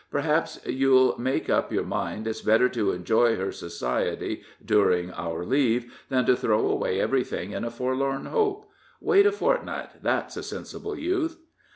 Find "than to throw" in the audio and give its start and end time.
6.09-6.67